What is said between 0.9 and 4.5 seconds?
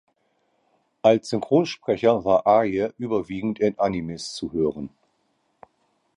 Als Synchronsprecher war Ayre überwiegend in Animes